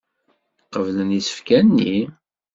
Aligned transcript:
Qeblen 0.71 1.15
isefka-nni. 1.19 1.97